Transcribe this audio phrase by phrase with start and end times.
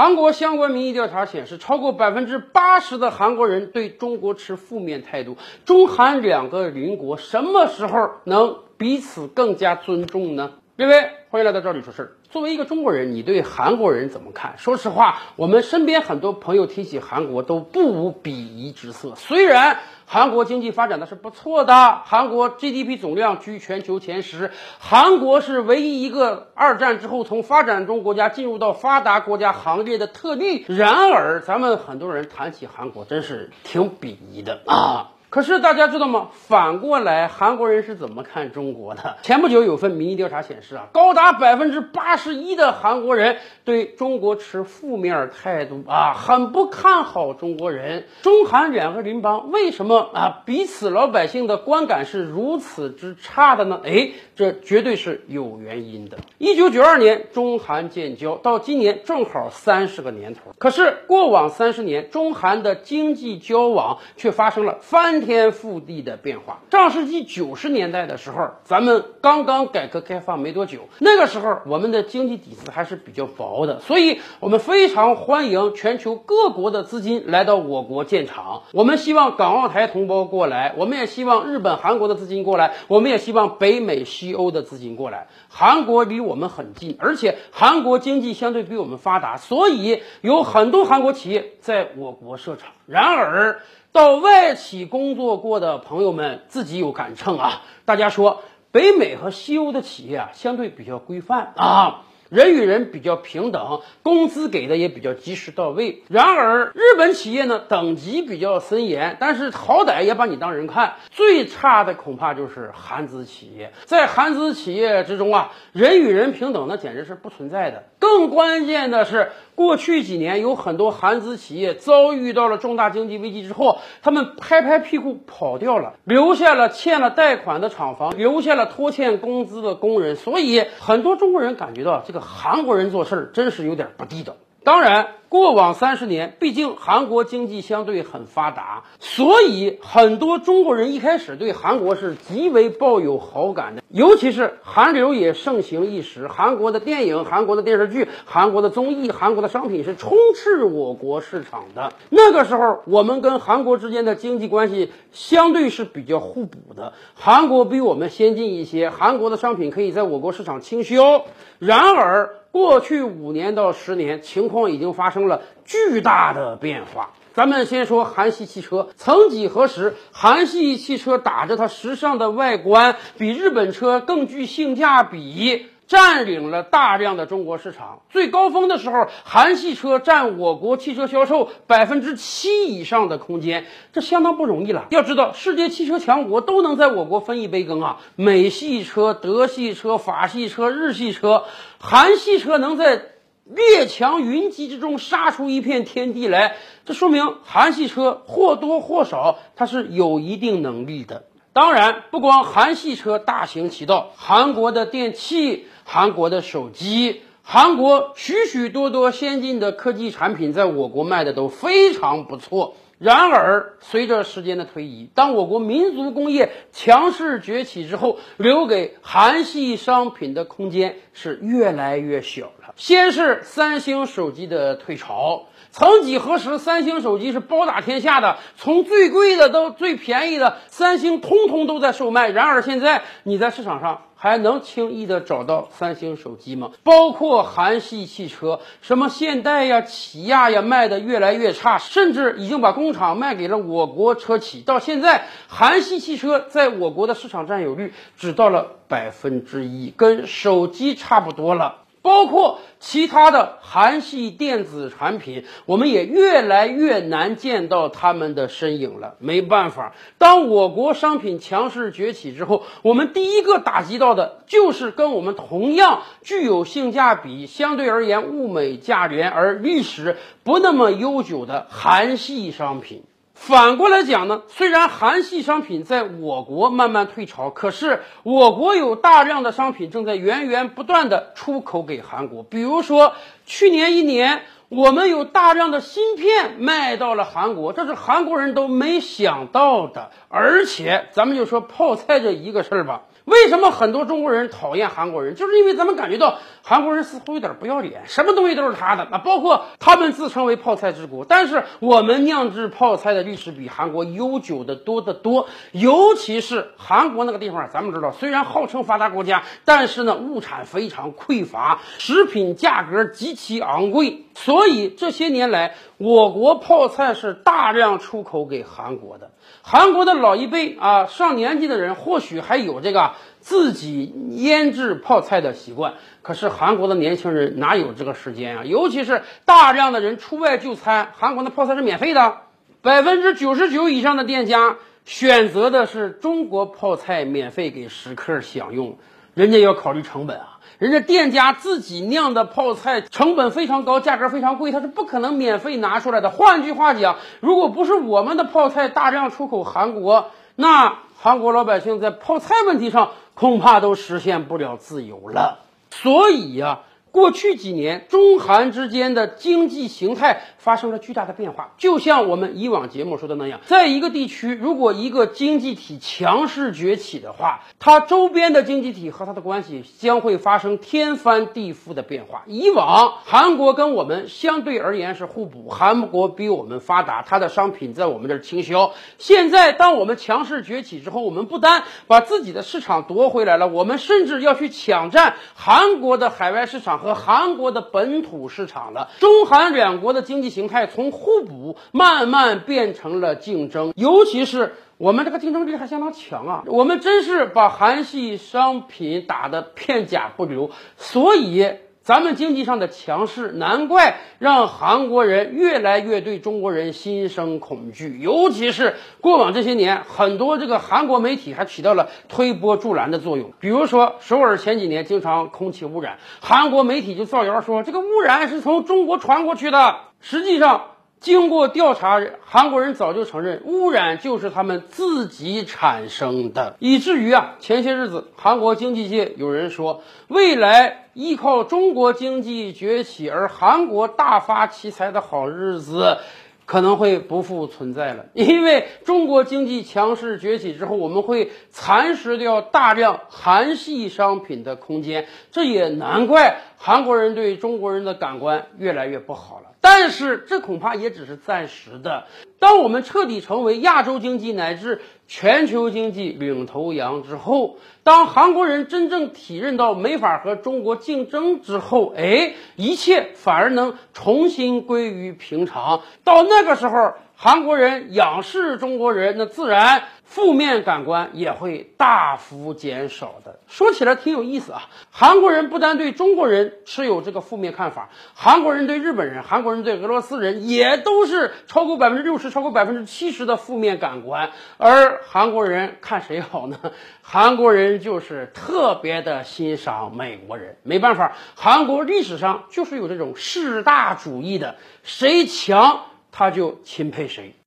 [0.00, 5.36] 韩国相关民意调查显示，超过百分之八十的韩国人对中国持负面态度。
[5.66, 10.52] 中韩两个邻国什么时候能彼此更加尊重呢？
[10.78, 12.12] 各位，欢迎来到这里说事儿。
[12.30, 14.54] 作为一个中国人，你对韩国人怎么看？
[14.56, 19.14] 说实话，我们身边很多朋友提起韩国都不无鄙夷之色。
[19.16, 19.80] 虽然
[20.12, 24.50] 韩国经济发展的是不错的，韩国 GDP 总量居全球前十，
[24.80, 30.64] 韩国是唯一一个二战之后从发展中国家进入到发达国家行列的特例。
[30.66, 35.12] 然而，咱们很多人谈起韩国，真是挺鄙夷的啊。
[35.30, 36.30] 可是大家知道吗？
[36.32, 39.16] 反过来，韩国人是怎么看中国的？
[39.22, 48.08] 前不久有份民意调查显示啊，高达百分之八十一的韩国人对中国持负面态度啊，很不看好中国人。
[48.22, 53.80] 中韩两个邻邦为什么啊彼此老百姓的观感是如此之差的呢？
[53.84, 56.18] 哎，这绝对是有原因的。
[56.38, 60.40] 一九九二年中韩建交，到今年正好三十个年头。
[60.58, 65.19] 可是过往三十年，中韩的经济交往却发生了翻。
[65.24, 66.60] 天覆地的变化。
[66.70, 78.62] 上世纪九十年代的时候，咱们刚刚改革开放没多久，那个时候我们的经济底子还是比较薄的，所以我们非常欢迎全球各国的资金来到我国建厂。
[78.72, 85.26] 我们希望港澳台同胞过来，我们也希望日本、韩国的资金过来，我们也希望北美、西欧的资金过来。
[85.48, 92.70] 韩国离我们很近，而且韩国经济相对比我们发达，所以有很多韩国企业在我国设厂。
[92.86, 93.60] 然而，
[93.92, 97.62] 到外企工作过的朋友们自己有杆秤啊！
[97.84, 102.02] 大家说，北美和西欧的企业啊，相对比较规范啊。
[102.28, 106.04] 人与人比较平等，工资给的也比较及时到位。
[106.06, 110.94] 然而，日本企业呢等级比较森严，但是好歹也把你当人看。
[111.10, 117.86] 最差的恐怕就是韩资企业，在韩资企业之中啊，人与人平等那简直是不存在的。
[117.98, 130.16] 更关键的是，过去几年有很多韩资企业遭遇到了重大经济危机之后，他们拍拍屁股跑掉了，留下了欠了贷款的厂房，留下了拖欠工资的工人。
[130.16, 132.22] 所以，很多中国人感觉到这个。
[132.22, 134.34] 韩国人做事儿真是有点不地道。
[134.62, 143.82] 当然，过往三十年，毕竟韩国经济相对很发达，所以很多中国人一开始对韩国是极为抱有好感的。
[143.88, 151.94] 尤其是韩流也盛行一时，韩国的电影、韩国的电视剧、韩国的综艺、韩国的商品是充斥我国市场的。
[152.10, 156.92] 那个时候，我们跟韩国之间的经济关系相对是比较互补的。
[157.14, 161.24] 韩国比我们先进一些，韩国的商品可以在我国市场倾销。
[161.58, 167.10] 然而，过去五年到十年，情况已经发生了巨大的变化。
[167.32, 175.66] 咱们先说韩系汽车，曾几何时，韩系汽车打着它时尚的外观，比日本车更具性价比。
[175.90, 184.86] 占领了大量的中国市场，最高峰的时候，韩系车占我国汽车销售百分之七以上的空间，这相当不容易了。
[184.90, 187.98] 要知道，世界汽车强国都能在我国分一杯羹啊！
[188.14, 191.42] 美系车、德系车、法系车、日系车，
[191.80, 193.06] 韩系车能在
[193.44, 201.24] 列强云集之中杀出一片天地来，这说明韩系车或多或少它是有一定能力的。
[201.52, 205.66] 当然，不光韩系车大行其道，韩国的电器。
[205.92, 212.76] 韩国的手机，韩国许许多多先进的科技产品在我国卖的都非常不错。
[212.98, 222.52] 然而，随着时间的推移，当我国民族工业强势崛起之后，留给韩系商品的空间是越来越小。
[222.76, 225.46] 先是三星手机的退潮。
[225.72, 232.28] 曾几何时，三星手机是包打天下的，从最贵的到最便宜的，三星通通都在售卖。
[232.28, 236.72] 然而现在，你在市场上还能轻易的找到三星手机吗？
[236.82, 244.62] 包括韩系汽车，什么现代呀、起亚呀，卖的越来越差，甚至已经把工厂卖给了我国车企。
[244.62, 251.76] 到现在，韩系汽车在我国的市场占有率只到了百分之一，跟手机差不多了。
[252.02, 259.16] 包括其他的韩系电子产品，我们也越来越难见到他们的身影了。
[259.18, 273.02] 没办法，当我国商品强势崛起之后，我们第一个打击到的就是跟我们同样具有性价比、相对而言物美价廉而历史不那么悠久的韩系商品。
[273.40, 282.42] 反过来讲呢，虽然韩系商品在我国慢慢退潮，可是我国有大量的商品正在源源不断的出口给韩国。
[282.42, 283.14] 比如说，
[283.46, 290.10] 去年一年，我们有大量的芯片卖到了韩国，这是韩国人都没想到的。
[290.28, 295.34] 而且，咱们就说泡菜这一个事儿吧，为什么很多中国人讨厌韩国人？
[295.34, 305.48] 就是因为咱们感觉到韩国人似乎有点不要脸，什么东西都是他的啊，包括他们自称为泡菜之国，但是我们酿制泡菜的历史比韩国悠久的多得多。
[305.72, 319.30] 尤其是韩国那个地方，咱们知道，虽然号称发达国家，但是呢物产非常匮乏，食品价格极其昂贵，所以这些年来，我国泡菜是大量出口给韩国的。
[319.62, 323.09] 韩国的老一辈啊，上年纪的人或许还有这个
[323.40, 328.64] 自己腌制泡菜的习惯，可是韩国的年轻人哪有这个时间啊？
[328.64, 332.38] 尤其是大量的人出外就餐，韩国的泡菜是免费的，
[332.82, 338.98] 百分之九十九以上的店家选择的是中国泡菜，免费给食客享用，
[339.34, 340.58] 人家要考虑成本啊。
[340.78, 346.30] 人家店家自己酿的泡菜成本非常高，价格非常贵，他是不可能免费拿出来的。
[346.30, 355.60] 换句话讲，如果不是我们的泡菜大量出口韩国，那韩国老百姓在泡菜问题上恐怕都实现不了自由了。
[355.90, 356.80] 所以呀。
[357.12, 361.72] 过去几年，中韩之间的经济形态发生了巨大的变化。
[361.76, 372.42] 就像我们以往节目说的那样，在一个地区，如果一个经济体强势崛起的话，它周边的经济体和它的关系将会发生天翻地覆的变化。
[372.46, 378.92] 以往，韩国跟我们相对而言是互补，韩国比我们发达，它的商品在我们这儿倾销。
[379.18, 386.99] 现在，当我们强势崛起之后，我们不单把自己的市场夺回来了，我们甚至要去抢占韩国的海外市场。
[387.00, 396.62] 和韩国的本土市场了，中韩两国的经济形态从互补慢慢变成了竞争，尤其是我们这个竞争力还相当强啊！
[396.66, 401.66] 我们真是把韩系商品打的片甲不留，所以。
[402.02, 408.18] 咱们经济上的强势，难怪让韩国人越来越对中国人心生恐惧。
[408.18, 413.52] 尤其是过往这些年，很多这个韩国媒体还起到了推波助澜的作用。
[413.60, 419.96] 比如说，首尔前几年经常空气污染，韩国媒体就造谣说这个污染是从中国传过去的。
[420.22, 420.89] 实际上，
[421.20, 436.18] 经过调查，韩国人早就承认污染就是他们自己产生的，以至于啊，前些日子韩国经济界有人说，未来依靠中国经济崛起而韩国大发其财的好日子。
[436.66, 449.66] 可能会不复存在了， 因为中国经济强势崛起之后，我们会蚕食掉大量韩系商品的空间，这也难怪韩国人对中国人的感官越来越不好了。
[449.82, 452.24] 但是这恐怕也只是暂时的。
[452.58, 466.00] 当我们彻底成为亚洲经济乃至全球经济领头羊之后，当韩国人真正体认到没法和中国竞争之后，哎，一切反而能重新归于平常。
[466.24, 467.12] 到那个时候。
[467.42, 473.58] 韩国人仰视中国人，那自然负面感官也会大幅减少的。
[473.66, 484.52] 说起来挺有意思啊，韩国人不单对中国人持有这个负面看法，韩国人对日本人、韩国人对俄罗斯人也都是超过百分之六十、超过百分之七十的负面感官。
[484.76, 486.78] 而韩国人看谁好呢？
[487.22, 490.76] 韩国人就是特别的欣赏美国人。
[490.84, 496.02] 没办法，韩国历史上就是有这种势大主义的，谁强。
[496.32, 497.56] 他就钦佩谁。